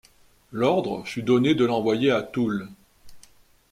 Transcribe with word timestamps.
L'ordre 0.51 1.03
fut 1.03 1.21
donné 1.21 1.53
de 1.53 1.63
l'envoyer 1.63 2.09
à 2.09 2.23
Toul. 2.23 2.67